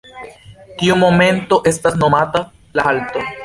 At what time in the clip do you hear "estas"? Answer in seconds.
1.73-2.01